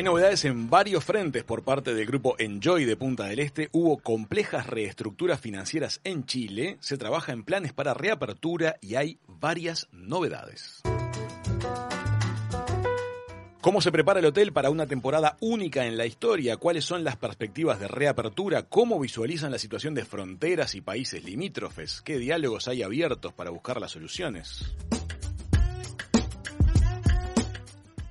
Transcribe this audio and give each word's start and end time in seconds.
Hay 0.00 0.04
novedades 0.04 0.46
en 0.46 0.70
varios 0.70 1.04
frentes 1.04 1.44
por 1.44 1.62
parte 1.62 1.92
del 1.92 2.06
grupo 2.06 2.34
Enjoy 2.38 2.86
de 2.86 2.96
Punta 2.96 3.24
del 3.24 3.38
Este. 3.38 3.68
Hubo 3.72 3.98
complejas 3.98 4.66
reestructuras 4.66 5.40
financieras 5.40 6.00
en 6.04 6.24
Chile. 6.24 6.78
Se 6.80 6.96
trabaja 6.96 7.32
en 7.32 7.44
planes 7.44 7.74
para 7.74 7.92
reapertura 7.92 8.76
y 8.80 8.94
hay 8.94 9.18
varias 9.28 9.88
novedades. 9.92 10.80
¿Cómo 13.60 13.82
se 13.82 13.92
prepara 13.92 14.20
el 14.20 14.24
hotel 14.24 14.54
para 14.54 14.70
una 14.70 14.86
temporada 14.86 15.36
única 15.40 15.84
en 15.84 15.98
la 15.98 16.06
historia? 16.06 16.56
¿Cuáles 16.56 16.86
son 16.86 17.04
las 17.04 17.16
perspectivas 17.16 17.78
de 17.78 17.88
reapertura? 17.88 18.62
¿Cómo 18.62 18.98
visualizan 18.98 19.52
la 19.52 19.58
situación 19.58 19.92
de 19.92 20.06
fronteras 20.06 20.74
y 20.76 20.80
países 20.80 21.22
limítrofes? 21.24 22.00
¿Qué 22.00 22.16
diálogos 22.16 22.68
hay 22.68 22.82
abiertos 22.82 23.34
para 23.34 23.50
buscar 23.50 23.78
las 23.78 23.90
soluciones? 23.90 24.74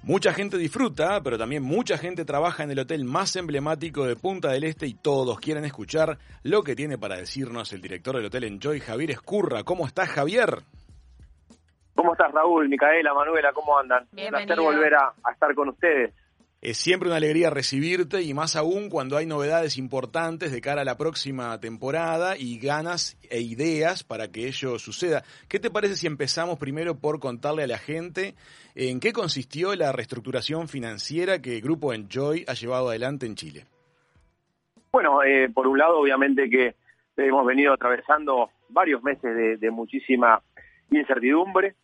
Mucha 0.10 0.34
gente 0.34 0.58
disfruta, 0.58 1.22
pero 1.22 1.38
también 1.38 1.62
mucha 1.62 1.96
gente 1.96 2.26
trabaja 2.26 2.64
en 2.64 2.72
el 2.72 2.80
hotel 2.80 3.06
más 3.06 3.36
emblemático 3.36 4.08
de 4.08 4.16
Punta 4.16 4.50
del 4.50 4.64
Este 4.64 4.88
y 4.88 4.96
todos 4.96 5.40
quieren 5.40 5.66
escuchar 5.66 6.18
lo 6.42 6.64
que 6.64 6.76
tiene 6.76 6.98
para 6.98 7.18
decirnos 7.18 7.72
el 7.74 7.82
director 7.82 8.16
del 8.16 8.26
hotel 8.26 8.46
Enjoy, 8.46 8.80
Javier 8.80 9.12
Escurra. 9.12 9.64
¿Cómo 9.64 9.86
estás, 9.86 10.10
Javier? 10.10 10.64
¿Cómo 11.94 12.14
estás, 12.14 12.32
Raúl, 12.32 12.68
Micaela, 12.70 13.14
Manuela? 13.14 13.54
¿Cómo 13.54 13.78
andan? 13.78 14.08
Un 14.12 14.30
placer 14.30 14.60
volver 14.60 14.96
a 14.96 15.32
estar 15.32 15.54
con 15.54 15.70
ustedes. 15.70 16.12
Es 16.62 16.78
siempre 16.78 17.08
una 17.08 17.16
alegría 17.16 17.50
recibirte 17.50 18.22
y 18.22 18.34
más 18.34 18.58
aún 18.58 18.90
cuando 18.90 19.16
hay 19.16 19.26
novedades 19.26 19.78
importantes 19.78 20.52
de 20.52 20.60
cara 20.60 20.82
a 20.82 20.86
la 20.86 20.98
próxima 20.98 21.58
temporada 21.62 22.36
y 22.38 22.60
ganas 22.60 23.18
e 23.30 23.40
ideas 23.40 24.04
para 24.04 24.28
que 24.30 24.48
ello 24.48 24.78
suceda. 24.78 25.24
¿Qué 25.48 25.60
te 25.60 25.72
parece 25.72 25.96
si 25.96 26.06
empezamos 26.06 26.60
primero 26.60 26.96
por 26.96 27.22
contarle 27.22 27.64
a 27.64 27.68
la 27.68 27.78
gente 27.78 28.36
en 28.76 29.00
qué 29.00 29.14
consistió 29.14 29.74
la 29.74 29.94
reestructuración 29.94 30.68
financiera 30.68 31.42
que 31.42 31.56
el 31.56 31.62
Grupo 31.62 31.94
Enjoy 31.94 32.44
ha 32.46 32.54
llevado 32.56 32.90
adelante 32.90 33.26
en 33.26 33.36
Chile? 33.36 33.66
Bueno, 34.92 35.24
eh, 35.24 35.48
por 35.54 35.66
un 35.66 35.78
lado, 35.78 35.98
obviamente 35.98 36.50
que 36.50 36.76
hemos 37.16 37.46
venido 37.46 37.72
atravesando 37.72 38.50
varios 38.68 39.02
meses 39.02 39.34
de, 39.34 39.56
de 39.56 39.72
muchísima 39.72 40.42
incertidumbre 40.92 41.76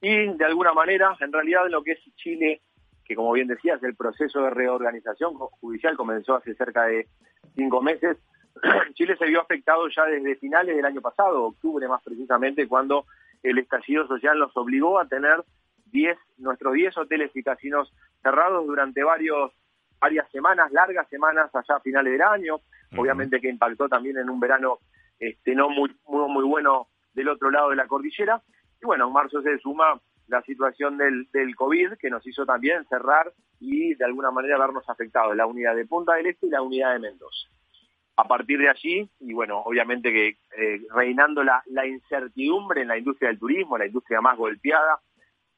y 0.00 0.36
de 0.36 0.44
alguna 0.44 0.72
manera, 0.72 1.16
en 1.20 1.32
realidad, 1.32 1.68
lo 1.70 1.84
que 1.84 1.92
es 1.92 2.00
Chile 2.16 2.60
que 3.04 3.14
como 3.14 3.32
bien 3.32 3.48
decías, 3.48 3.82
el 3.82 3.94
proceso 3.94 4.42
de 4.42 4.50
reorganización 4.50 5.34
judicial 5.34 5.96
comenzó 5.96 6.36
hace 6.36 6.54
cerca 6.54 6.84
de 6.84 7.08
cinco 7.54 7.82
meses. 7.82 8.16
Chile 8.94 9.16
se 9.16 9.26
vio 9.26 9.40
afectado 9.40 9.88
ya 9.88 10.04
desde 10.04 10.36
finales 10.36 10.76
del 10.76 10.84
año 10.84 11.00
pasado, 11.00 11.44
octubre 11.44 11.86
más 11.88 12.02
precisamente, 12.02 12.68
cuando 12.68 13.06
el 13.42 13.58
estallido 13.58 14.06
social 14.06 14.38
nos 14.38 14.56
obligó 14.56 14.98
a 14.98 15.06
tener 15.06 15.44
10, 15.92 16.16
nuestros 16.38 16.74
10 16.74 16.96
hoteles 16.98 17.30
y 17.34 17.42
casinos 17.42 17.92
cerrados 18.22 18.66
durante 18.66 19.02
varios 19.04 19.52
varias 20.00 20.30
semanas, 20.30 20.70
largas 20.72 21.08
semanas 21.08 21.50
allá 21.54 21.76
a 21.76 21.80
finales 21.80 22.12
del 22.12 22.20
año, 22.20 22.56
obviamente 22.96 23.40
que 23.40 23.48
impactó 23.48 23.88
también 23.88 24.18
en 24.18 24.28
un 24.28 24.38
verano 24.38 24.80
este 25.18 25.54
no 25.54 25.70
muy, 25.70 25.96
muy 26.06 26.28
muy 26.28 26.44
bueno 26.44 26.88
del 27.14 27.28
otro 27.28 27.50
lado 27.50 27.70
de 27.70 27.76
la 27.76 27.86
cordillera. 27.86 28.42
Y 28.82 28.84
bueno, 28.84 29.06
en 29.06 29.12
marzo 29.12 29.40
se 29.40 29.58
suma 29.58 29.98
la 30.28 30.42
situación 30.42 30.96
del, 30.96 31.28
del 31.32 31.54
COVID 31.54 31.94
que 31.98 32.10
nos 32.10 32.26
hizo 32.26 32.46
también 32.46 32.84
cerrar 32.88 33.32
y 33.60 33.94
de 33.94 34.04
alguna 34.04 34.30
manera 34.30 34.58
vernos 34.58 34.88
afectados, 34.88 35.36
la 35.36 35.46
unidad 35.46 35.74
de 35.74 35.86
Punta 35.86 36.14
del 36.14 36.26
Este 36.26 36.46
y 36.46 36.50
la 36.50 36.62
unidad 36.62 36.92
de 36.92 36.98
Mendoza. 36.98 37.48
A 38.16 38.24
partir 38.28 38.58
de 38.58 38.68
allí, 38.68 39.10
y 39.20 39.32
bueno, 39.32 39.58
obviamente 39.60 40.12
que 40.12 40.28
eh, 40.56 40.80
reinando 40.94 41.42
la, 41.42 41.62
incertidumbre 41.86 42.82
en 42.82 42.88
la 42.88 42.98
industria 42.98 43.28
del 43.28 43.38
turismo, 43.38 43.76
la 43.76 43.86
industria 43.86 44.20
más 44.20 44.36
golpeada, 44.36 45.00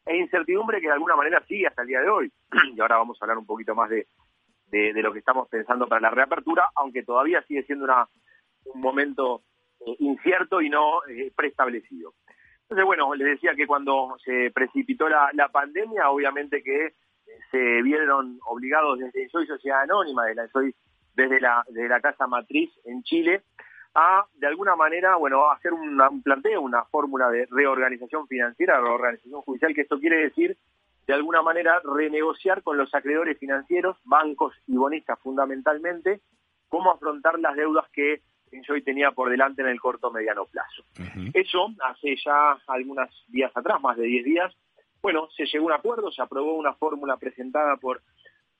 e 0.06 0.16
incertidumbre 0.16 0.80
que 0.80 0.86
de 0.86 0.94
alguna 0.94 1.16
manera 1.16 1.44
sigue 1.46 1.66
hasta 1.66 1.82
el 1.82 1.88
día 1.88 2.00
de 2.00 2.08
hoy. 2.08 2.32
y 2.74 2.80
ahora 2.80 2.96
vamos 2.96 3.18
a 3.20 3.24
hablar 3.24 3.38
un 3.38 3.46
poquito 3.46 3.74
más 3.74 3.90
de, 3.90 4.06
de, 4.68 5.02
lo 5.02 5.12
que 5.12 5.18
estamos 5.18 5.48
pensando 5.48 5.86
para 5.86 6.00
la 6.00 6.10
reapertura, 6.10 6.70
aunque 6.76 7.02
todavía 7.02 7.42
sigue 7.42 7.64
siendo 7.64 7.84
una, 7.84 8.08
un 8.64 8.80
momento 8.80 9.42
eh, 9.80 9.96
incierto 9.98 10.62
y 10.62 10.70
no 10.70 11.04
eh, 11.08 11.32
preestablecido. 11.36 12.14
Entonces, 12.68 12.84
bueno, 12.84 13.14
les 13.14 13.28
decía 13.28 13.54
que 13.54 13.66
cuando 13.66 14.16
se 14.24 14.50
precipitó 14.52 15.08
la, 15.08 15.48
pandemia, 15.52 16.10
obviamente 16.10 16.64
que 16.64 16.94
se 17.52 17.82
vieron 17.82 18.40
obligados 18.44 18.98
desde 18.98 19.28
Soy 19.28 19.46
Sociedad 19.46 19.82
Anónima, 19.82 20.24
desde 21.14 21.40
la, 21.40 22.00
Casa 22.00 22.26
Matriz 22.26 22.72
en 22.84 23.04
Chile, 23.04 23.42
a, 23.94 24.26
de 24.34 24.48
alguna 24.48 24.74
manera, 24.74 25.14
bueno, 25.14 25.48
hacer 25.48 25.72
un 25.72 26.22
planteo, 26.24 26.60
una 26.60 26.84
fórmula 26.86 27.30
de 27.30 27.46
reorganización 27.48 28.26
financiera, 28.26 28.80
reorganización 28.80 29.42
judicial, 29.42 29.72
que 29.72 29.82
esto 29.82 30.00
quiere 30.00 30.16
decir, 30.16 30.58
de 31.06 31.14
alguna 31.14 31.42
manera, 31.42 31.80
renegociar 31.84 32.64
con 32.64 32.76
los 32.76 32.92
acreedores 32.96 33.38
financieros, 33.38 33.96
bancos 34.02 34.54
y 34.66 34.76
bonistas 34.76 35.20
fundamentalmente, 35.20 36.20
cómo 36.68 36.90
afrontar 36.90 37.38
las 37.38 37.54
deudas 37.54 37.88
que 37.92 38.22
yo 38.62 38.74
hoy 38.74 38.82
tenía 38.82 39.10
por 39.10 39.30
delante 39.30 39.62
en 39.62 39.68
el 39.68 39.80
corto 39.80 40.10
mediano 40.10 40.46
plazo. 40.46 40.84
Eso 41.34 41.68
hace 41.82 42.16
ya 42.24 42.58
algunos 42.66 43.08
días 43.28 43.50
atrás, 43.54 43.80
más 43.80 43.96
de 43.96 44.04
10 44.04 44.24
días, 44.24 44.56
bueno, 45.02 45.28
se 45.36 45.46
llegó 45.46 45.66
a 45.66 45.66
un 45.66 45.72
acuerdo, 45.78 46.10
se 46.10 46.20
aprobó 46.20 46.54
una 46.54 46.74
fórmula 46.74 47.16
presentada 47.16 47.76
por, 47.76 48.02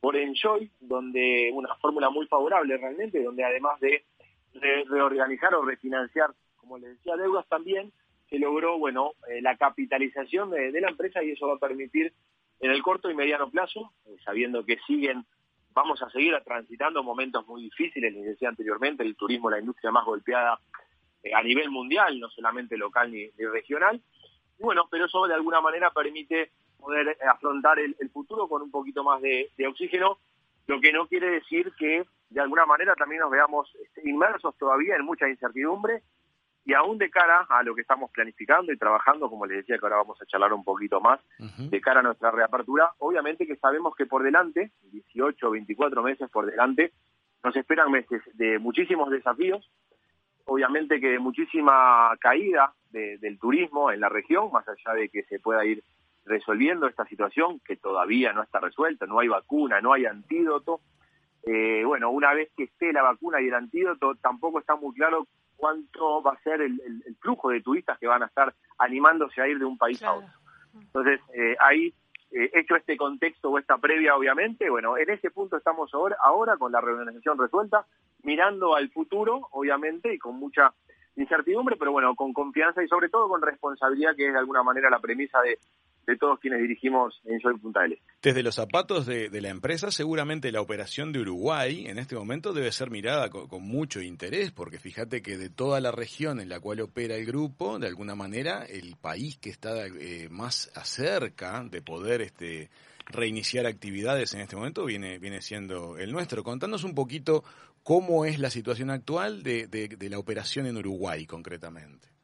por 0.01 0.17
Enjoy, 0.17 0.71
donde 0.79 1.51
una 1.53 1.75
fórmula 1.77 2.09
muy 2.09 2.27
favorable 2.27 2.77
realmente, 2.77 3.23
donde 3.23 3.45
además 3.45 3.81
de, 3.81 4.05
reorganizar 4.89 5.55
o 5.55 5.63
refinanciar, 5.63 6.31
como 6.57 6.79
les 6.79 6.91
decía, 6.91 7.17
deudas 7.17 7.47
también, 7.49 7.93
se 8.31 8.39
logró, 8.39 8.79
bueno, 8.79 9.13
eh, 9.29 9.43
la 9.43 9.57
capitalización 9.57 10.51
de, 10.51 10.73
de, 10.73 10.81
la 10.81 10.91
empresa 10.91 11.23
y 11.23 11.33
eso 11.33 11.49
va 11.49 11.55
a 11.55 11.59
permitir 11.59 12.13
en 12.61 12.71
el 12.71 12.83
corto 12.83 13.11
y 13.11 13.15
mediano 13.15 13.51
plazo, 13.51 13.93
eh, 14.07 14.17
sabiendo 14.25 14.65
que 14.65 14.79
siguen 14.87 15.27
vamos 15.77 16.03
a 16.03 16.09
seguir 16.09 16.35
transitando 16.43 17.03
momentos 17.03 17.47
muy 17.47 17.65
difíciles, 17.65 18.11
les 18.15 18.25
decía 18.25 18.49
anteriormente, 18.49 19.03
el 19.03 19.15
turismo 19.15 19.51
la 19.51 19.61
industria 19.61 19.91
más 19.91 20.07
golpeada 20.07 20.59
eh, 21.23 21.35
a 21.35 21.43
nivel 21.43 21.71
mundial, 21.71 22.19
no 22.19 22.31
solamente 22.31 22.79
local 22.79 23.13
ni, 23.13 23.29
regional. 23.37 24.01
Bueno, 24.59 24.89
pero 24.91 25.05
eso 25.05 25.27
de 25.27 25.35
alguna 25.35 25.61
manera 25.61 25.91
permite 25.91 26.51
poder 26.79 27.09
eh, 27.09 27.17
afrontar 27.31 27.79
el, 27.79 27.95
futuro 28.11 28.49
con 28.49 28.63
un 28.63 28.71
poquito 28.71 29.05
más 29.05 29.21
de, 29.21 29.51
oxígeno, 29.69 30.19
lo 30.67 30.81
que 30.81 30.95
no 30.95 31.07
quiere 31.09 31.31
decir 31.31 31.71
que 31.79 32.07
de 32.31 32.41
alguna 32.41 32.65
manera 32.65 32.95
también 32.95 33.21
nos 33.21 33.31
veamos 33.31 33.71
este, 33.85 34.09
inmersos 34.09 34.57
todavía 34.57 34.97
en 34.97 35.05
mucha 35.05 35.29
incertidumbre 35.29 36.03
y 36.67 36.75
aún 36.75 36.99
de 36.99 37.11
cara 37.11 37.47
a 37.49 37.63
lo 37.63 37.77
que 37.77 37.83
estamos 37.83 38.11
planificando 38.11 38.73
y 38.73 38.77
trabajando, 38.77 39.31
como 39.31 39.47
les 39.47 39.59
decía 39.59 39.79
que 39.79 39.87
ahora 39.87 39.99
vamos 39.99 40.21
a 40.21 40.27
charlar 40.27 40.53
un 40.53 40.65
poquito 40.65 41.01
más, 41.01 41.21
de 41.39 41.81
cara 41.81 42.01
a 42.01 42.03
nuestra 42.03 42.33
reapertura, 42.33 42.91
obviamente 42.99 43.47
que 43.47 43.55
sabemos 43.55 43.95
que 43.95 44.05
por 44.05 44.25
delante, 44.25 44.73
18, 44.91 45.49
24 45.49 46.03
meses 46.03 46.29
por 46.29 46.45
delante, 46.45 46.93
nos 47.45 47.55
esperan 47.55 47.93
meses 47.93 48.21
de 48.35 48.59
muchísimos 48.59 49.11
desafíos, 49.11 49.71
obviamente 50.45 51.01
que 51.01 51.11
de 51.11 51.19
muchísima 51.21 52.11
caída 52.19 52.73
del 52.91 53.39
turismo 53.39 53.93
en 53.93 54.01
la 54.01 54.09
región, 54.09 54.51
más 54.51 54.67
allá 54.69 54.95
de 54.95 55.09
que 55.09 55.23
se 55.25 55.39
pueda 55.39 55.65
ir 55.65 55.85
resolviendo 56.25 56.89
esta 56.89 57.07
situación, 57.07 57.61
que 57.61 57.77
todavía 57.77 58.33
no 58.33 58.43
está 58.43 58.59
resuelta, 58.59 59.07
no 59.07 59.21
hay 59.21 59.29
vacuna, 59.29 59.81
no 59.81 59.93
hay 59.93 60.07
antídoto. 60.07 60.81
Eh, 61.45 61.85
bueno, 61.85 62.11
una 62.11 62.35
vez 62.35 62.51
que 62.57 62.65
esté 62.65 62.93
la 62.93 63.03
vacuna 63.03 63.41
y 63.41 63.47
el 63.47 63.55
antídoto, 63.55 64.17
tampoco 64.17 64.59
está 64.59 64.75
muy 64.75 64.93
claro 64.95 65.29
cuánto 65.57 66.23
va 66.23 66.33
a 66.33 66.43
ser 66.43 66.61
el, 66.61 66.81
flujo 67.21 67.51
de 67.51 67.61
turistas 67.61 67.99
que 67.99 68.07
van 68.07 68.23
a 68.23 68.27
estar 68.27 68.55
animándose 68.79 69.41
a 69.41 69.49
ir 69.49 69.59
de 69.59 69.65
un 69.65 69.79
país 69.79 70.03
a 70.03 70.15
otro. 70.15 70.29
Entonces, 70.75 71.21
eh, 71.35 71.57
ahí, 71.61 71.95
eh, 72.31 72.51
hecho 72.55 72.77
este 72.77 72.97
contexto 72.97 73.51
o 73.51 73.59
esta 73.59 73.79
previa, 73.79 74.17
obviamente, 74.17 74.69
bueno, 74.69 74.99
en 74.99 75.09
ese 75.11 75.31
punto 75.31 75.57
estamos 75.57 75.93
ahora, 75.95 76.17
ahora 76.23 76.57
con 76.57 76.73
la 76.73 76.81
reorganización 76.81 77.39
resuelta, 77.39 77.87
mirando 78.23 78.77
al 78.77 78.91
futuro, 78.91 79.49
obviamente, 79.53 80.13
y 80.13 80.19
con 80.19 80.37
mucha 80.37 80.75
incertidumbre, 81.17 81.77
pero 81.77 81.93
bueno, 81.93 82.15
con 82.15 82.33
confianza 82.33 82.83
y 82.83 82.89
sobre 82.89 83.09
todo 83.09 83.29
con 83.29 83.41
responsabilidad, 83.41 84.15
que 84.15 84.27
es 84.27 84.33
de 84.33 84.39
alguna 84.39 84.63
manera 84.63 84.91
la 84.91 85.01
premisa 85.01 85.41
de, 85.41 85.59
de 86.07 86.17
todos 86.17 86.39
quienes 86.39 86.61
dirigimos 86.61 87.21
en 87.25 87.41
Joy 87.41 87.59
Punta 87.59 87.83
del. 87.83 87.99
Desde 88.23 88.43
los 88.43 88.55
zapatos 88.55 89.07
de, 89.07 89.29
la 89.41 89.49
empresa, 89.49 89.91
seguramente 89.91 90.53
la 90.53 90.61
operación 90.61 91.13
de 91.13 91.21
Uruguay 91.21 91.87
en 91.87 91.99
este 91.99 92.15
momento 92.15 92.53
debe 92.53 92.73
ser 92.73 92.91
mirada 92.91 93.29
con, 93.31 93.63
mucho 93.63 94.01
interés, 94.01 94.53
porque 94.53 94.79
fíjate 94.79 95.23
que 95.23 95.37
de 95.37 95.51
toda 95.51 95.81
la 95.81 95.91
región 95.91 96.41
en 96.41 96.49
la 96.49 96.61
cual 96.61 96.81
opera 96.81 97.17
el 97.17 97.27
grupo, 97.27 97.79
de 97.79 97.89
alguna 97.89 98.15
manera, 98.15 98.65
el 98.65 98.97
país 98.97 99.37
que 99.39 99.51
está 99.51 99.87
eh, 99.87 100.29
más 100.31 100.71
acerca 100.75 101.65
de 101.65 101.83
poder 101.83 102.23
este, 102.23 102.71
reiniciar 103.07 103.67
actividades 103.67 104.35
en 104.35 104.41
este 104.41 104.57
momento 104.57 104.85
viene, 104.85 105.19
viene 105.19 105.41
siendo 105.43 105.99
el 105.99 106.13
nuestro. 106.13 106.45
Contanos 106.45 106.85
un 106.85 106.95
poquito 106.95 107.45
cómo 107.83 108.25
es 108.25 108.39
la 108.39 108.51
situación 108.51 108.91
actual 108.91 109.43
de, 109.43 109.67
de 109.67 110.11
la 110.11 110.19
operación 110.19 110.67
en 110.67 110.77
Uruguay 110.77 111.27
concretamente. 111.27 112.16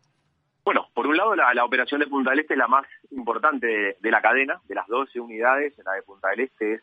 Bueno, 0.64 0.88
por 0.94 1.08
un 1.08 1.16
lado, 1.16 1.34
la, 1.34 1.64
operación 1.64 2.00
de 2.00 2.06
Punta 2.06 2.30
del 2.30 2.40
Este 2.40 2.54
es 2.54 2.58
la 2.58 2.68
más 2.68 2.86
importante 3.10 3.96
de, 4.00 4.10
la 4.10 4.22
cadena, 4.22 4.60
de 4.68 4.76
las 4.76 4.86
12 4.86 5.18
unidades, 5.18 5.74
la 5.84 5.94
de 5.94 6.02
Punta 6.02 6.28
del 6.30 6.40
Este 6.40 6.74
es 6.74 6.82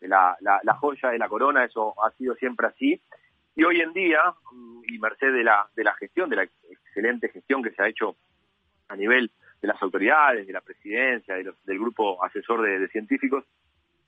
la, 0.00 0.36
joya 0.80 1.10
de 1.10 1.18
la 1.18 1.28
corona, 1.28 1.64
eso 1.64 1.94
ha 2.02 2.10
sido 2.12 2.34
siempre 2.36 2.68
así. 2.68 3.00
Y 3.54 3.64
hoy 3.64 3.82
en 3.82 3.92
día, 3.92 4.20
mm, 4.52 4.82
y 4.88 4.98
merced 4.98 5.32
de 5.34 5.44
la, 5.44 5.68
de 5.76 5.84
la 5.84 5.94
gestión, 5.94 6.30
de 6.30 6.36
la 6.36 6.42
excelente 6.44 7.28
gestión 7.28 7.62
que 7.62 7.72
se 7.72 7.82
ha 7.82 7.88
hecho 7.88 8.16
a 8.88 8.96
nivel 8.96 9.30
de 9.60 9.68
las 9.68 9.80
autoridades, 9.82 10.46
de 10.46 10.52
la 10.54 10.62
presidencia, 10.62 11.34
del 11.34 11.78
grupo 11.78 12.24
asesor 12.24 12.62
de, 12.62 12.88
científicos, 12.88 13.44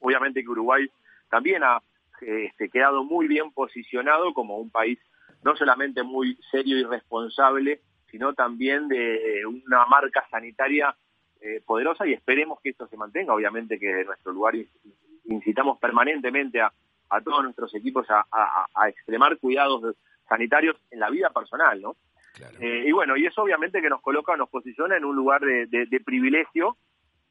obviamente 0.00 0.43
que 0.43 0.49
Uruguay 0.49 0.91
también 1.29 1.62
ha 1.62 1.82
este, 2.23 2.70
quedado 2.70 3.05
muy 3.05 3.29
bien 3.29 3.53
posicionado 3.53 4.32
como 4.32 4.56
un 4.56 4.70
país 4.70 4.99
no 5.44 5.55
solamente 5.56 6.03
muy 6.03 6.38
serio 6.50 6.79
y 6.79 6.85
responsable, 6.85 7.81
sino 8.12 8.35
también 8.35 8.88
de 8.88 9.43
una 9.47 9.87
marca 9.87 10.25
sanitaria 10.31 10.94
eh, 11.41 11.62
poderosa 11.67 12.06
y 12.06 12.12
esperemos 12.12 12.61
que 12.61 12.69
esto 12.69 12.87
se 12.87 12.97
mantenga. 12.97 13.35
Obviamente 13.35 13.79
que 13.79 13.93
de 13.93 14.05
nuestro 14.05 14.32
lugar 14.32 14.55
incitamos 15.25 15.79
permanentemente 15.79 16.61
a, 16.61 16.70
todos 17.25 17.43
nuestros 17.43 17.75
equipos 17.75 18.06
a, 18.11 18.88
extremar 18.88 19.38
cuidados 19.38 19.97
sanitarios 20.29 20.76
en 20.91 21.00
la 21.00 21.11
vida 21.11 21.31
personal, 21.31 21.81
¿no? 21.81 21.97
Eh, 22.61 22.85
y 22.87 22.93
bueno, 22.93 23.17
y 23.17 23.26
eso 23.26 23.43
obviamente 23.43 23.82
que 23.82 23.91
nos 23.91 24.00
coloca, 24.00 24.37
nos 24.37 24.49
posiciona 24.49 24.97
en 24.97 25.05
un 25.05 25.17
lugar 25.17 25.43
de 25.43 26.03
privilegio 26.05 26.76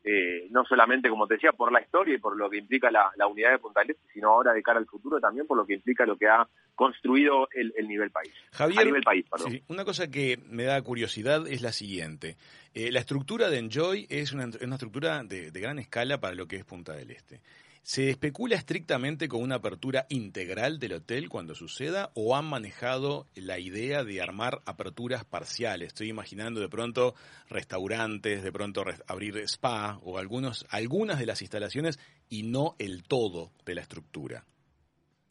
eh, 0.04 0.48
no 0.50 0.66
solamente, 0.66 1.10
como 1.10 1.28
te 1.28 1.36
decía, 1.36 1.52
por 1.52 1.72
la 1.72 1.82
historia 1.82 2.16
y 2.16 2.18
por 2.18 2.36
lo 2.36 2.50
que 2.50 2.58
implica 2.58 2.90
la, 2.90 3.12
unidad 3.28 3.52
de 3.52 3.60
Punta 3.60 3.82
del 3.82 3.92
Este, 3.92 4.14
sino 4.14 4.30
ahora 4.30 4.54
de 4.54 4.64
cara 4.64 4.80
al 4.80 4.88
futuro 4.88 5.20
también 5.20 5.46
por 5.46 5.58
lo 5.58 5.66
que 5.66 5.76
implica 5.76 6.06
lo 6.06 6.18
que 6.18 6.28
ha 6.28 6.48
construido 6.76 7.48
el, 7.52 7.88
nivel 7.88 8.10
país. 8.10 8.34
Javier, 8.52 8.86
nivel 8.86 9.04
país, 9.04 9.26
una 9.68 9.86
cosa 9.86 10.10
que 10.10 10.40
me 10.50 10.64
da 10.64 10.82
curiosidad 10.82 11.48
es 11.48 11.62
la 11.62 11.72
siguiente. 11.72 12.38
Eh, 12.74 12.92
la 12.92 13.00
estructura 13.00 13.50
de 13.50 13.60
Enjoy 13.60 14.08
es 14.10 14.34
una, 14.34 14.46
estructura 14.46 15.24
de, 15.24 15.52
de 15.52 15.60
gran 15.60 15.78
escala 15.78 16.20
para 16.20 16.34
lo 16.34 16.48
que 16.48 16.56
es 16.56 16.66
Punta 16.66 16.94
del 16.94 17.12
Este. 17.12 17.42
¿Se 17.84 18.12
especula 18.12 18.56
estrictamente 18.56 19.28
con 19.28 19.42
una 19.42 19.56
apertura 19.56 20.06
integral 20.10 20.78
del 20.78 20.94
hotel 20.94 21.30
cuando 21.30 21.56
suceda 21.56 22.12
o 22.14 22.36
han 22.36 22.46
manejado 22.46 23.26
la 23.36 23.58
idea 23.58 24.04
de 24.04 24.22
armar 24.22 24.62
aperturas 24.68 25.26
parciales? 25.26 25.88
Estoy 25.88 26.10
imaginando 26.10 26.60
de 26.60 26.70
pronto 26.70 27.16
restaurantes, 27.50 28.44
de 28.44 28.52
pronto 28.52 28.84
abrir 29.08 29.36
spa 29.48 29.98
o 30.04 30.20
algunos, 30.20 30.68
algunas 30.70 31.18
de 31.18 31.26
las 31.26 31.42
instalaciones 31.42 32.00
y 32.30 32.44
no 32.44 32.76
el 32.78 33.04
todo 33.04 33.50
de 33.66 33.74
la 33.74 33.82
estructura. 33.82 34.46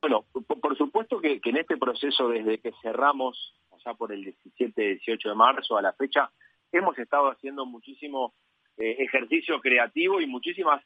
Bueno, 0.00 0.24
por, 0.32 0.76
supuesto 0.76 1.20
que, 1.20 1.40
en 1.44 1.56
este 1.56 1.76
proceso 1.76 2.28
desde 2.28 2.58
que 2.58 2.72
cerramos 2.82 3.54
allá 3.70 3.94
por 3.94 4.12
el 4.12 4.34
17-18 4.58 5.28
de 5.28 5.34
marzo 5.36 5.78
a 5.78 5.82
la 5.82 5.92
fecha, 5.92 6.32
hemos 6.72 6.98
estado 6.98 7.30
haciendo 7.30 7.64
muchísimo 7.64 8.34
eh, 8.76 8.96
ejercicio 8.98 9.60
creativo 9.60 10.20
y 10.20 10.26
muchísimas 10.26 10.82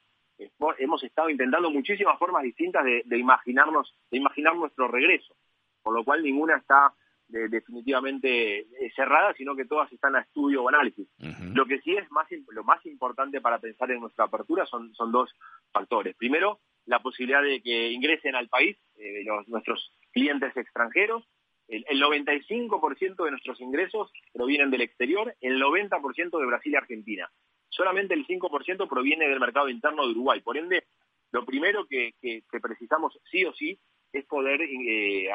hemos 0.78 1.02
estado 1.02 1.30
intentando 1.30 1.70
muchísimas 1.70 2.18
formas 2.18 2.42
distintas 2.42 2.84
de, 2.84 3.18
imaginarnos, 3.18 3.94
de 4.10 4.18
imaginar 4.18 4.56
nuestro 4.56 4.88
regreso, 4.88 5.34
por 5.82 5.94
lo 5.94 6.04
cual 6.04 6.22
ninguna 6.22 6.56
está 6.56 6.92
definitivamente 7.26 8.60
eh, 8.60 8.92
cerrada, 8.94 9.32
sino 9.34 9.56
que 9.56 9.64
todas 9.64 9.90
están 9.92 10.14
a 10.14 10.20
estudio 10.20 10.62
o 10.62 10.68
análisis. 10.68 11.08
Lo 11.54 11.64
que 11.66 11.80
sí 11.80 11.96
es 11.96 12.10
más 12.10 12.28
lo 12.50 12.64
más 12.64 12.84
importante 12.86 13.40
para 13.40 13.58
pensar 13.58 13.90
en 13.90 14.00
nuestra 14.00 14.26
apertura 14.26 14.66
son, 14.66 14.94
son 14.94 15.10
dos 15.10 15.34
factores. 15.72 16.14
Primero, 16.16 16.60
la 16.84 17.00
posibilidad 17.00 17.42
de 17.42 17.62
que 17.62 17.92
ingresen 17.92 18.34
al 18.34 18.48
país 18.48 18.76
eh, 18.96 19.24
nuestros 19.46 19.92
clientes 20.12 20.56
extranjeros. 20.56 21.24
El, 21.66 21.82
el 21.88 22.02
95% 22.02 23.24
de 23.24 23.30
nuestros 23.30 23.58
ingresos 23.62 24.12
provienen 24.34 24.70
del 24.70 24.82
exterior, 24.82 25.34
el 25.40 25.58
90% 25.58 26.38
de 26.38 26.46
Brasil 26.46 26.72
y 26.72 26.76
Argentina 26.76 27.30
solamente 27.74 28.14
el 28.14 28.26
5% 28.26 28.88
proviene 28.88 29.28
del 29.28 29.40
mercado 29.40 29.68
interno 29.68 30.04
de 30.04 30.12
Uruguay. 30.12 30.40
Por 30.40 30.56
ende, 30.56 30.84
lo 31.32 31.44
primero 31.44 31.86
que, 31.86 32.14
precisamos 32.62 33.18
sí 33.30 33.44
o 33.44 33.52
sí 33.52 33.78
es 34.12 34.24
poder 34.26 34.62
eh, 34.62 35.28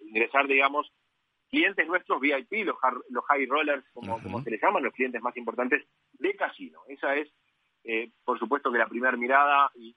ingresar, 0.00 0.46
digamos, 0.46 0.90
clientes 1.50 1.86
nuestros 1.86 2.20
VIP, 2.20 2.64
los, 2.64 2.76
los 3.10 3.24
high 3.26 3.46
rollers, 3.46 3.84
como, 3.92 4.20
como 4.22 4.42
se 4.42 4.50
les 4.50 4.62
llaman, 4.62 4.82
los 4.82 4.94
clientes 4.94 5.20
más 5.20 5.36
importantes 5.36 5.84
de 6.14 6.34
casino. 6.34 6.80
Esa 6.88 7.14
es, 7.14 7.28
eh, 7.84 8.10
por 8.24 8.38
supuesto, 8.38 8.72
que 8.72 8.78
la 8.78 8.88
primera 8.88 9.16
mirada 9.16 9.70
y, 9.74 9.94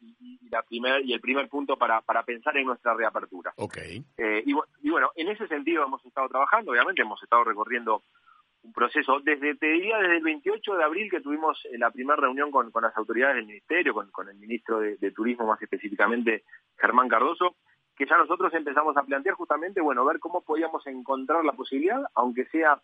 la 0.50 0.64
primer, 0.64 1.06
y 1.06 1.14
el 1.14 1.22
primer 1.22 1.48
punto 1.48 1.78
para, 1.78 2.02
para 2.02 2.24
pensar 2.24 2.58
en 2.58 2.66
nuestra 2.66 2.94
reapertura. 2.94 3.54
Okay. 3.56 4.04
Eh, 4.18 4.44
y, 4.46 4.54
y 4.82 4.90
bueno, 4.90 5.12
en 5.16 5.30
ese 5.30 5.48
sentido 5.48 5.86
hemos 5.86 6.06
estado 6.06 6.28
trabajando, 6.28 6.72
obviamente 6.72 7.02
hemos 7.02 7.24
estado 7.24 7.46
recorriendo 7.46 8.04
un 8.66 8.74
proceso. 8.74 9.20
Desde, 9.24 9.56
te 9.56 9.68
diría, 9.68 9.98
desde 10.00 10.18
el 10.18 10.24
28 10.24 10.76
de 10.76 10.84
abril 10.84 11.10
que 11.10 11.22
tuvimos 11.22 11.64
eh, 11.66 11.78
la 11.78 11.92
primera 11.92 12.18
reunión 12.18 12.52
con, 12.52 12.72
las 12.82 12.98
autoridades 12.98 13.38
del 13.38 13.46
Ministerio, 13.46 13.94
con, 13.94 14.30
el 14.30 14.36
ministro 14.36 14.80
de, 14.80 15.12
Turismo 15.12 15.46
más 15.46 15.62
específicamente, 15.62 16.44
Germán 16.78 17.08
Cardoso, 17.08 17.56
que 17.96 18.06
ya 18.06 18.18
nosotros 18.18 18.54
empezamos 18.54 18.98
a 18.98 19.04
plantear 19.04 19.36
justamente, 19.36 19.82
bueno, 19.82 20.04
ver 20.04 20.20
cómo 20.20 20.42
podíamos 20.42 20.86
encontrar 20.88 21.46
la 21.46 21.54
posibilidad, 21.54 22.04
aunque 22.16 22.46
sea 22.48 22.82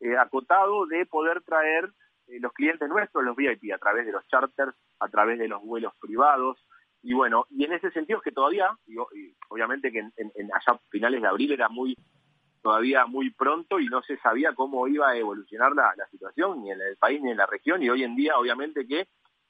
eh, 0.00 0.16
acotado, 0.16 0.86
de 0.86 1.06
poder 1.06 1.42
traer 1.42 1.90
eh, 2.28 2.38
los 2.38 2.52
clientes 2.52 2.88
nuestros, 2.88 3.24
los 3.24 3.34
VIP, 3.34 3.72
a 3.74 3.78
través 3.78 4.06
de 4.06 4.12
los 4.12 4.26
charters, 4.28 4.74
a 5.00 5.08
través 5.08 5.38
de 5.38 5.48
los 5.48 5.62
vuelos 5.62 5.92
privados, 6.00 6.64
y 7.04 7.14
bueno, 7.14 7.46
y 7.50 7.64
en 7.64 7.72
ese 7.72 7.90
sentido 7.90 8.18
es 8.18 8.24
que 8.24 8.30
todavía, 8.30 8.70
y, 8.86 8.96
obviamente 9.48 9.90
que 9.90 9.98
en, 9.98 10.12
en, 10.16 10.50
allá 10.54 10.78
finales 10.88 11.20
de 11.20 11.26
abril 11.26 11.50
era 11.50 11.68
muy 11.68 11.96
todavía 12.62 13.06
muy 13.06 13.30
pronto 13.30 13.80
y 13.80 13.86
no 13.86 14.02
se 14.02 14.16
sabía 14.18 14.54
cómo 14.54 14.86
iba 14.86 15.10
a 15.10 15.16
evolucionar 15.16 15.72
la, 15.74 15.94
situación, 16.10 16.62
ni 16.62 16.70
en 16.70 16.80
el 16.80 16.96
país 16.96 17.20
ni 17.20 17.30
en 17.30 17.36
la 17.36 17.46
región, 17.46 17.82
y 17.82 17.90
hoy 17.90 18.04
en 18.04 18.14
día 18.16 18.38
obviamente 18.38 18.86
que 18.86 19.08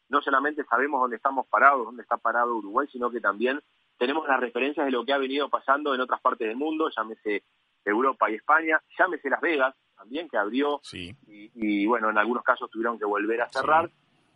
no 0.09 0.20
solamente 0.23 0.64
sabemos 0.64 1.00
dónde 1.00 1.17
estamos 1.17 1.47
parados, 1.47 1.85
dónde 1.85 2.03
está 2.03 2.17
parado 2.17 2.56
Uruguay, 2.56 2.88
sino 2.91 3.11
que 3.11 3.20
también 3.20 3.61
tenemos 3.99 4.26
las 4.26 4.41
referencias 4.41 4.85
de 4.87 4.93
lo 4.93 5.05
que 5.05 5.12
ha 5.12 5.19
venido 5.19 5.49
pasando 5.49 5.94
en 5.94 6.00
otras 6.00 6.20
partes 6.20 6.49
del 6.49 6.56
mundo, 6.56 6.91
llámese 6.94 7.44
Europa 7.85 8.31
y 8.31 8.35
España, 8.35 8.81
llámese 8.99 9.31
Las 9.31 9.41
Vegas 9.41 9.75
también, 9.97 10.29
que 10.29 10.37
abrió 10.37 10.81
y, 10.93 11.87
bueno, 11.87 12.11
en 12.11 12.19
algunos 12.19 12.43
casos 12.43 12.70
tuvieron 12.70 12.99
que 12.99 13.05
volver 13.05 13.43
a 13.43 13.49
cerrar. 13.49 13.91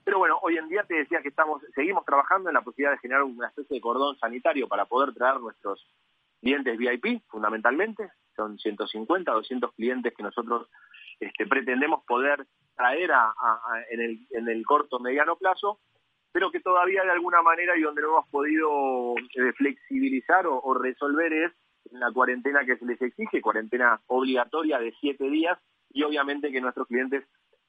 Pero 0.05 0.19
bueno, 0.19 0.38
hoy 0.43 0.56
en 0.56 0.69
día 0.69 0.84
te 0.84 0.94
decía 0.94 1.20
que 1.20 1.31
estamos, 1.31 1.62
seguimos 1.75 2.05
trabajando 2.05 2.49
en 2.49 2.55
la 2.55 2.61
posibilidad 2.61 2.93
de 2.93 2.99
generar 2.99 3.25
una 3.25 3.49
especie 3.49 3.75
de 3.75 3.81
cordón 3.81 4.17
sanitario 4.19 4.69
para 4.69 4.84
poder 4.84 5.12
traer 5.12 5.40
nuestros 5.40 5.84
clientes 6.40 6.79
VIP, 6.79 7.22
fundamentalmente, 7.26 8.08
son 8.37 8.59
150, 8.59 9.33
200 9.33 9.73
clientes 9.75 10.15
que 10.15 10.23
nosotros 10.23 10.69
este, 11.19 11.47
pretendemos 11.47 12.05
poder 12.05 12.47
traer 12.77 13.11
en, 13.91 14.49
el, 14.49 14.67
corto 14.67 15.00
mediano 15.00 15.37
plazo, 15.37 15.81
pero 16.31 16.50
que 16.50 16.61
todavía 16.61 17.03
de 17.03 17.11
alguna 17.11 17.41
manera 17.43 17.77
y 17.77 17.83
donde 17.83 18.03
no 18.03 18.09
hemos 18.09 18.29
podido 18.29 19.15
eh, 19.17 19.53
flexibilizar 19.56 20.47
o, 20.47 20.75
resolver 20.75 21.33
es 21.33 21.53
la 21.91 22.12
cuarentena 22.12 22.65
que 22.65 22.77
se 22.77 22.85
les 22.85 23.00
exige, 23.00 23.41
cuarentena 23.41 24.00
obligatoria 24.06 24.79
de 24.79 24.93
siete 25.00 25.31
días, 25.31 25.59
y 25.91 26.03
obviamente 26.03 26.53
que 26.53 26.61
nuestros 26.61 26.87
clientes, 26.87 27.25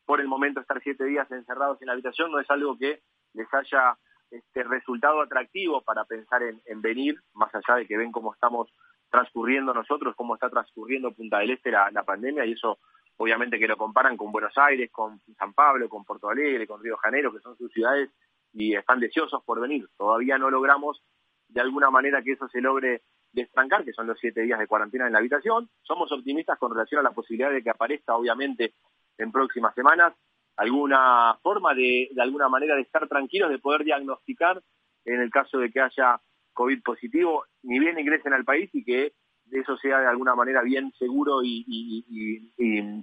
por 0.06 0.20
el 0.20 0.28
momento, 0.28 0.60
estar 0.60 0.82
siete 0.84 1.06
días 1.06 1.32
encerrados 1.32 1.82
en 1.82 1.88
la 1.88 1.94
habitación 1.94 2.32
no 2.32 2.40
es 2.40 2.50
algo 2.50 2.78
que 2.78 3.02
les 3.34 3.48
haya 3.54 3.98
este 4.30 4.64
resultado 4.64 5.22
atractivo 5.22 5.82
para 5.84 6.04
pensar 6.04 6.44
en, 6.44 6.62
en 6.66 6.82
venir, 6.82 7.16
más 7.34 7.54
allá 7.56 7.78
de 7.78 7.88
que 7.88 7.96
ven 7.96 8.12
cómo 8.12 8.34
estamos 8.34 8.68
transcurriendo 9.10 9.74
nosotros, 9.74 10.16
cómo 10.16 10.36
está 10.36 10.50
transcurriendo 10.50 11.12
Punta 11.12 11.40
del 11.40 11.52
Este 11.52 11.72
la, 11.72 12.04
pandemia 12.06 12.46
y 12.46 12.54
eso 12.54 12.80
obviamente 13.18 13.58
que 13.58 13.68
lo 13.68 13.78
comparan 13.78 14.18
con 14.18 14.32
Buenos 14.32 14.58
Aires, 14.58 14.92
con 14.92 15.22
San 15.38 15.54
Pablo, 15.54 15.90
con 15.90 16.06
Porto 16.06 16.30
Alegre, 16.30 16.68
con 16.68 16.82
Río 16.82 16.94
de 16.94 17.00
Janeiro, 17.00 17.34
que 17.34 17.40
son 17.40 17.58
sus 17.58 17.72
ciudades 17.72 18.10
y 18.54 18.76
están 18.76 19.00
deseosos 19.00 19.44
por 19.44 19.60
venir. 19.60 19.88
Todavía 19.98 20.38
no 20.38 20.50
logramos 20.50 21.04
de 21.48 21.62
alguna 21.62 21.90
manera 21.90 22.22
que 22.22 22.34
eso 22.34 22.48
se 22.50 22.62
logre 22.62 23.02
destrancar, 23.32 23.84
que 23.84 23.94
son 23.94 24.08
los 24.08 24.20
siete 24.20 24.42
días 24.42 24.60
de 24.60 24.68
cuarentena 24.68 25.08
en 25.08 25.14
la 25.14 25.20
habitación. 25.20 25.70
Somos 25.82 26.12
optimistas 26.12 26.58
con 26.60 26.72
relación 26.72 27.00
a 27.00 27.10
la 27.10 27.12
posibilidad 27.12 27.52
de 27.52 27.64
que 27.64 27.70
aparezca, 27.70 28.16
obviamente, 28.16 28.74
en 29.18 29.32
próximas 29.32 29.74
semanas 29.74 30.14
alguna 30.58 31.38
forma 31.44 31.74
de, 31.76 32.10
de 32.12 32.22
alguna 32.22 32.50
manera 32.50 32.76
de 32.76 32.82
estar 32.82 33.08
tranquilos, 33.08 33.50
de 33.50 33.60
poder 33.60 33.84
diagnosticar 33.84 34.62
en 35.06 35.22
el 35.22 35.30
caso 35.30 35.60
de 35.60 35.72
que 35.72 35.80
haya 35.80 36.20
COVID 36.58 36.82
positivo, 36.82 37.46
ni 37.62 37.78
bien 37.78 38.00
ingresen 38.00 38.34
al 38.34 38.44
país 38.44 38.72
y 38.74 38.84
que 38.84 39.14
eso 39.52 39.78
sea 39.78 40.00
de 40.00 40.08
alguna 40.08 40.34
manera 40.34 40.64
bien 40.64 40.92
seguro 40.98 41.42
y, 41.44 42.52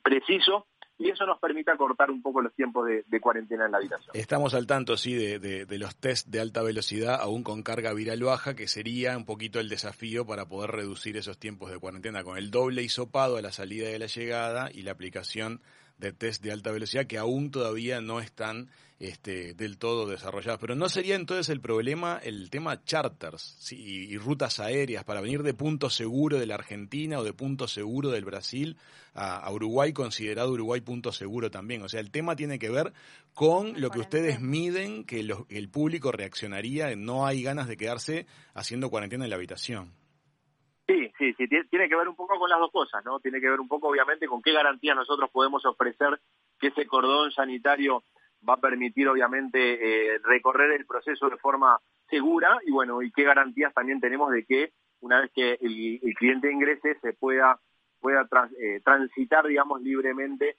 preciso 0.03 0.67
y 0.99 1.11
eso 1.11 1.25
nos 1.25 1.39
permite 1.39 1.71
acortar 1.71 2.11
un 2.11 2.21
poco 2.21 2.41
los 2.41 2.53
tiempos 2.55 2.87
de, 2.87 3.21
cuarentena 3.21 3.67
en 3.67 3.73
la 3.73 3.79
habitación. 3.79 4.11
Estamos 4.13 4.55
al 4.55 4.67
tanto, 4.67 4.97
sí, 4.97 5.15
de, 5.15 5.79
los 5.79 5.97
test 5.97 6.29
de 6.29 6.41
alta 6.41 6.63
velocidad, 6.63 7.21
aún 7.21 7.45
con 7.45 7.63
carga 7.63 7.93
viral 7.93 8.23
baja, 8.25 8.55
que 8.55 8.67
sería 8.67 9.17
un 9.17 9.25
poquito 9.25 9.61
el 9.61 9.69
desafío 9.69 10.27
para 10.27 10.47
poder 10.47 10.71
reducir 10.71 11.17
esos 11.17 11.39
tiempos 11.39 11.71
de 11.71 11.79
cuarentena, 11.79 12.25
con 12.25 12.39
el 12.39 12.51
doble 12.51 12.83
hisopado 12.83 13.37
a 13.37 13.43
la 13.43 13.53
salida 13.53 13.91
y 13.91 13.95
a 13.95 13.99
la 14.01 14.07
llegada 14.07 14.71
y 14.73 14.83
la 14.83 14.93
aplicación 14.93 15.61
de 15.99 16.13
test 16.13 16.43
de 16.43 16.53
alta 16.53 16.71
velocidad 16.71 17.07
que 17.07 17.19
aún 17.19 17.51
todavía 17.51 18.01
no 18.01 18.21
están 18.21 18.69
este, 19.01 19.55
del 19.55 19.77
todo 19.77 20.07
desarrollados. 20.07 20.61
Pero 20.61 20.75
¿no 20.75 20.89
sería 20.89 21.17
entonces 21.17 21.49
el 21.49 21.61
problema 21.61 22.21
el 22.23 22.49
tema 22.49 22.85
charters 22.85 23.73
y, 23.73 24.17
rutas 24.19 24.61
aéreas 24.61 25.05
para 25.05 25.21
venir 25.21 25.43
de 25.43 25.53
punto 25.53 25.91
seguro 25.91 26.39
de 26.39 26.47
la 26.47 26.55
Argentina 26.55 27.19
o 27.19 27.25
de 27.25 27.33
punto 27.33 27.69
seguro 27.69 28.11
del 28.11 28.25
Brasil 28.25 28.77
a, 29.13 29.51
Uruguay, 29.53 29.93
considerado 29.93 30.53
Uruguay 30.53 30.81
punto 30.81 31.13
seguro 31.13 31.51
también? 31.51 31.83
O 31.83 31.89
sea, 31.89 32.01
el 32.01 32.11
tema 32.11 32.37
tiene 32.37 32.59
que 32.59 32.71
ver 32.71 32.93
con 33.35 33.81
lo 33.81 33.91
que 33.91 34.01
ustedes 34.01 34.41
miden 34.41 35.05
que 35.05 35.21
el 35.21 35.69
público 35.69 36.13
reaccionaría, 36.13 36.95
no 36.97 37.27
hay 37.27 37.43
ganas 37.43 37.69
de 37.69 37.77
quedarse 37.77 38.27
haciendo 38.55 38.91
cuarentena 38.91 39.25
en 39.25 39.31
la 39.31 39.37
habitación. 39.37 39.93
Sí, 41.25 41.33
sí, 41.39 41.49
tiene 41.71 41.89
que 41.89 41.97
ver 41.97 42.07
un 42.07 42.17
poco 42.17 42.39
con 42.39 42.51
las 42.51 42.59
dos 42.59 42.71
cosas, 42.71 43.03
¿no? 43.03 43.19
Tiene 43.19 43.41
que 43.41 43.49
ver 43.49 43.59
un 43.59 43.69
poco, 43.69 43.89
obviamente, 43.89 44.27
con 44.27 44.43
qué 44.43 44.53
garantías 44.53 44.95
nosotros 44.95 45.31
podemos 45.31 45.65
ofrecer 45.65 46.21
que 46.61 46.67
ese 46.67 46.87
cordón 46.87 47.31
sanitario 47.33 48.03
va 48.47 48.55
a 48.55 48.61
permitir, 48.61 49.09
obviamente, 49.09 49.59
eh, 50.15 50.19
recorrer 50.23 50.73
el 50.73 50.85
proceso 50.85 51.31
de 51.31 51.39
forma 51.39 51.79
segura 52.11 52.59
y 52.67 52.73
bueno, 52.73 53.01
y 53.01 53.11
qué 53.11 53.23
garantías 53.23 53.73
también 53.73 54.01
tenemos 54.01 54.31
de 54.33 54.45
que 54.45 54.73
una 55.01 55.23
vez 55.23 55.31
que 55.35 55.53
el, 55.63 56.15
cliente 56.15 56.53
ingrese 56.53 56.99
se 57.01 57.15
pueda 57.15 57.59
pueda 58.01 58.29
eh, 58.61 58.81
transitar, 58.85 59.47
digamos, 59.47 59.81
libremente 59.81 60.57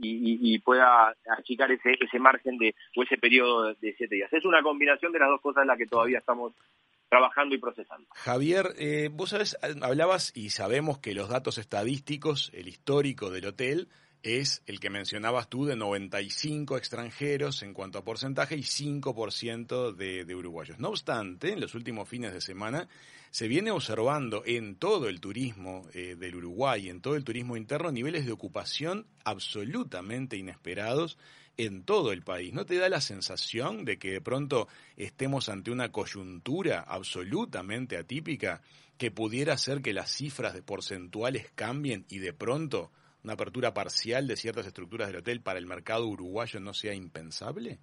y, 0.00 0.58
pueda 0.58 1.14
achicar 1.38 1.70
ese, 1.70 1.96
ese 2.00 2.18
margen 2.18 2.58
de 2.58 2.74
o 2.96 3.04
ese 3.04 3.18
periodo 3.18 3.72
de 3.74 3.94
siete 3.96 4.16
días. 4.16 4.32
Es 4.32 4.44
una 4.44 4.62
combinación 4.62 5.12
de 5.12 5.20
las 5.20 5.28
dos 5.28 5.40
cosas 5.40 5.62
en 5.62 5.68
la 5.68 5.76
que 5.76 5.86
todavía 5.86 6.18
estamos 6.18 6.54
trabajando 7.12 7.54
y 7.54 7.58
procesando. 7.58 8.08
Javier, 8.14 8.74
eh, 8.78 9.10
vos 9.12 9.28
sabés, 9.28 9.58
hablabas 9.82 10.32
y 10.34 10.48
sabemos 10.48 10.96
que 10.96 11.12
los 11.12 11.28
datos 11.28 11.58
estadísticos, 11.58 12.50
el 12.54 12.68
histórico 12.68 13.30
del 13.30 13.48
hotel, 13.48 13.90
es 14.22 14.62
el 14.64 14.80
que 14.80 14.88
mencionabas 14.88 15.50
tú 15.50 15.66
de 15.66 15.76
95 15.76 16.78
extranjeros 16.78 17.62
en 17.62 17.74
cuanto 17.74 17.98
a 17.98 18.04
porcentaje 18.04 18.56
y 18.56 18.62
5% 18.62 19.94
de, 19.94 20.24
de 20.24 20.34
uruguayos. 20.34 20.78
No 20.78 20.88
obstante, 20.88 21.52
en 21.52 21.60
los 21.60 21.74
últimos 21.74 22.08
fines 22.08 22.32
de 22.32 22.40
semana 22.40 22.88
se 23.30 23.46
viene 23.46 23.70
observando 23.70 24.42
en 24.46 24.76
todo 24.76 25.10
el 25.10 25.20
turismo 25.20 25.86
eh, 25.92 26.16
del 26.18 26.36
Uruguay, 26.36 26.88
en 26.88 27.02
todo 27.02 27.16
el 27.16 27.24
turismo 27.24 27.58
interno, 27.58 27.92
niveles 27.92 28.24
de 28.24 28.32
ocupación 28.32 29.06
absolutamente 29.24 30.38
inesperados 30.38 31.18
en 31.56 31.84
todo 31.84 32.12
el 32.12 32.22
país. 32.22 32.52
¿No 32.52 32.64
te 32.64 32.76
da 32.76 32.88
la 32.88 33.00
sensación 33.00 33.84
de 33.84 33.98
que 33.98 34.12
de 34.12 34.20
pronto 34.20 34.68
estemos 34.96 35.48
ante 35.48 35.70
una 35.70 35.90
coyuntura 35.90 36.80
absolutamente 36.80 37.96
atípica 37.96 38.60
que 38.98 39.10
pudiera 39.10 39.54
hacer 39.54 39.82
que 39.82 39.92
las 39.92 40.10
cifras 40.10 40.54
de 40.54 40.62
porcentuales 40.62 41.50
cambien 41.54 42.04
y 42.08 42.18
de 42.18 42.32
pronto 42.32 42.90
una 43.24 43.34
apertura 43.34 43.72
parcial 43.72 44.26
de 44.26 44.36
ciertas 44.36 44.66
estructuras 44.66 45.08
del 45.08 45.18
hotel 45.18 45.40
para 45.40 45.58
el 45.58 45.66
mercado 45.66 46.06
uruguayo 46.06 46.60
no 46.60 46.74
sea 46.74 46.94
impensable? 46.94 47.78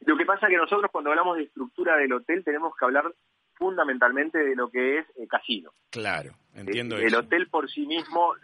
Lo 0.00 0.16
que 0.16 0.26
pasa 0.26 0.46
es 0.46 0.50
que 0.50 0.56
nosotros 0.56 0.90
cuando 0.90 1.10
hablamos 1.10 1.36
de 1.36 1.44
estructura 1.44 1.96
del 1.96 2.12
hotel 2.12 2.44
tenemos 2.44 2.74
que 2.76 2.84
hablar 2.84 3.14
fundamentalmente 3.54 4.38
de 4.38 4.56
lo 4.56 4.68
que 4.70 4.98
es 4.98 5.06
el 5.16 5.28
casino. 5.28 5.72
Claro, 5.90 6.32
entiendo 6.54 6.96
el, 6.96 7.04
El 7.04 7.14
hotel 7.14 7.48
por 7.48 7.70
sí 7.70 7.86
mismo 7.86 8.34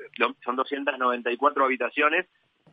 son 0.45 0.57
294 0.57 1.65
habitaciones 1.65 2.27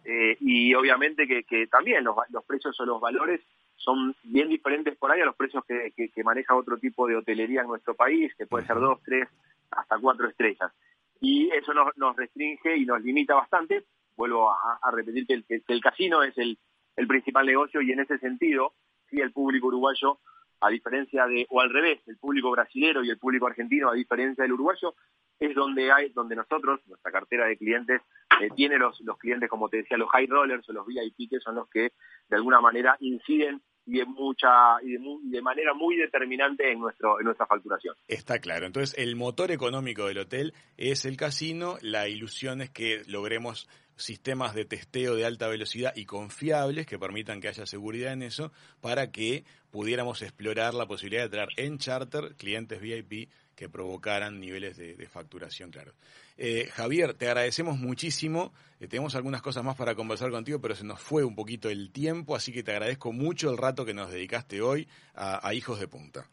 eh, 0.10 0.38
y 0.40 0.74
obviamente 0.74 1.28
que, 1.28 1.68
también 1.68 2.06
los, 2.06 2.16
precios 2.48 2.80
o 2.80 2.86
los 2.86 3.02
valores 3.02 3.42
son 3.76 4.16
bien 4.24 4.48
diferentes 4.48 4.96
por 4.96 5.12
ahí 5.12 5.20
a 5.20 5.26
los 5.26 5.36
precios 5.36 5.66
que, 5.66 6.24
maneja 6.24 6.56
otro 6.56 6.78
tipo 6.78 7.06
de 7.08 7.18
hotelería 7.18 7.62
en 7.62 7.68
nuestro 7.68 7.94
país, 7.94 8.34
que 8.38 8.48
puede 8.48 8.66
ser 8.66 8.80
dos, 8.80 9.02
tres, 9.04 9.28
hasta 9.70 10.00
cuatro 10.00 10.30
estrellas. 10.30 10.72
Y 11.20 11.50
eso 11.50 11.74
nos, 11.74 12.16
restringe 12.16 12.78
y 12.78 12.86
nos 12.86 13.02
limita 13.02 13.36
bastante. 13.36 13.84
Vuelvo 14.16 14.50
a, 14.50 14.92
repetir 14.94 15.28
que 15.28 15.34
el, 15.34 15.46
el, 15.68 15.82
casino 15.82 16.24
es 16.24 16.38
el, 16.38 16.58
el 16.96 17.06
principal 17.06 17.46
negocio 17.46 17.82
y 17.82 17.92
en 17.92 18.00
ese 18.00 18.18
sentido, 18.20 18.76
sí, 19.10 19.20
el 19.20 19.34
público 19.34 19.68
uruguayo 19.68 20.20
a 20.60 20.70
diferencia 20.70 21.26
de, 21.28 21.46
o 21.50 21.62
al 21.62 21.70
revés, 21.70 22.02
el 22.08 22.18
público 22.18 22.52
brasilero 22.52 23.04
y 23.04 23.10
el 23.10 23.18
público 23.18 23.48
argentino, 23.48 23.90
a 23.90 23.94
diferencia 23.94 24.44
del 24.44 24.54
uruguayo, 24.54 24.96
es 25.40 25.54
donde 25.54 25.92
hay, 25.92 26.10
donde 26.10 26.36
nosotros, 26.36 26.80
nuestra 26.88 27.12
cartera 27.12 27.46
de 27.46 27.58
clientes, 27.58 28.02
eh, 28.42 28.50
tiene 28.56 28.78
los, 28.78 29.00
los 29.02 29.18
clientes, 29.18 29.50
como 29.50 29.70
te 29.70 29.78
decía, 29.78 29.98
los 29.98 30.10
high 30.10 30.28
rollers 30.28 30.68
o 30.70 30.74
los 30.74 30.86
VIP, 30.86 31.30
que 31.30 31.40
son 31.40 31.56
los 31.56 31.70
que 31.70 31.92
de 32.30 32.36
alguna 32.36 32.60
manera 32.60 32.98
inciden 33.00 33.62
y 33.88 34.00
de 34.00 34.06
mucha 34.06 34.50
y 34.84 34.98
de, 35.30 35.42
manera 35.42 35.74
muy 35.74 35.96
determinante 35.96 36.70
en 36.70 36.80
nuestro 36.80 37.20
en 37.20 37.26
nuestra 37.26 37.48
facturación. 37.48 37.96
Está 38.08 38.40
claro. 38.40 38.66
Entonces, 38.66 38.98
el 38.98 39.16
motor 39.16 39.50
económico 39.52 40.08
del 40.08 40.18
hotel 40.20 40.54
es 40.76 41.06
el 41.06 41.16
casino, 41.16 41.78
la 41.82 42.10
ilusión 42.10 42.62
es 42.62 42.70
que 42.70 43.04
logremos 43.08 43.70
sistemas 43.98 44.54
de 44.54 44.66
testeo 44.66 45.16
de 45.16 45.25
alta 45.25 45.48
velocidad 45.48 45.92
y 45.96 46.06
confiables 46.06 46.86
que 46.86 47.00
permitan 47.00 47.42
que 47.42 47.50
haya 47.50 47.66
seguridad 47.66 48.13
en 48.13 48.22
eso 48.22 48.51
para 48.80 49.12
que 49.12 49.44
pudiéramos 49.72 50.22
explorar 50.22 50.74
la 50.74 50.86
posibilidad 50.86 51.24
de 51.24 51.30
traer 51.30 51.50
en 51.58 51.77
charter 51.77 52.36
clientes 52.38 52.80
VIP 52.80 53.30
que 53.56 53.70
provocaran 53.70 54.39
niveles 54.39 54.77
de, 54.77 55.08
facturación, 55.08 55.72
claro. 55.72 55.92
Eh, 56.38 56.68
Javier, 56.72 57.16
te 57.16 57.27
agradecemos 57.27 57.80
muchísimo. 57.80 58.54
Eh, 58.80 58.88
tenemos 58.88 59.16
algunas 59.16 59.42
cosas 59.42 59.63
más 59.63 59.75
para 59.75 59.96
conversar 59.96 60.30
contigo, 60.30 60.62
pero 60.62 60.75
se 60.75 60.86
nos 60.86 61.01
fue 61.01 61.24
un 61.24 61.36
poquito 61.36 61.68
el 61.68 61.92
tiempo, 61.92 62.36
así 62.36 62.54
que 62.54 62.62
te 62.62 62.72
agradezco 62.72 63.12
mucho 63.12 63.50
el 63.50 63.58
rato 63.58 63.84
que 63.84 63.96
nos 63.96 64.12
dedicaste 64.12 64.62
hoy 64.62 64.88
a, 65.16 65.51
Hijos 65.56 65.80
de 65.80 65.88
Punta. 65.88 66.25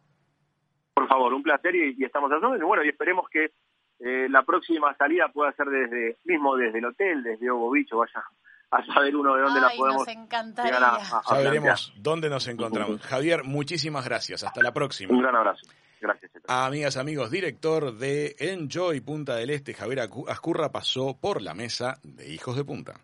Por 0.92 1.08
favor, 1.08 1.32
un 1.32 1.42
placer 1.42 1.74
y, 1.74 2.04
estamos 2.04 2.30
a 2.30 2.36
y 2.36 2.62
bueno, 2.62 2.84
y 2.84 2.90
esperemos 2.90 3.26
que 3.30 3.52
eh, 4.00 4.28
la 4.28 4.42
próxima 4.42 4.94
salida 4.96 5.28
pueda 5.32 5.52
ser 5.52 5.66
desde 5.66 6.18
mismo 6.24 6.56
desde 6.56 6.78
el 6.78 6.86
hotel, 6.86 7.22
desde 7.22 7.50
Ogovicho, 7.50 7.98
vaya 7.98 8.24
a 8.70 8.84
saber 8.86 9.14
uno 9.14 9.36
de 9.36 9.42
dónde 9.42 9.60
la 9.60 9.70
podemos 9.76 10.06
nos 10.06 10.16
encantaría. 10.16 10.80
ya 11.30 11.38
veremos 11.38 11.92
dónde 11.96 12.28
nos 12.28 12.48
encontramos. 12.48 13.00
Javier, 13.02 13.44
muchísimas 13.44 14.04
gracias. 14.04 14.42
Hasta 14.42 14.62
la 14.62 14.72
próxima. 14.72 15.12
Un 15.12 15.22
gran 15.22 15.36
abrazo. 15.36 15.66
Gracias. 16.00 16.32
Amigas, 16.46 16.96
amigos, 16.98 17.30
director 17.30 17.96
de 17.96 18.36
Enjoy 18.38 19.00
Punta 19.00 19.36
del 19.36 19.50
Este, 19.50 19.72
Javier 19.72 20.00
Ascurra 20.28 20.70
pasó 20.70 21.16
por 21.18 21.40
la 21.40 21.54
mesa 21.54 21.98
de 22.02 22.28
Hijos 22.30 22.56
de 22.56 22.64
Punta. 22.64 22.94